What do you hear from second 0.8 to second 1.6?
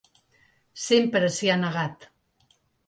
Sempre s’hi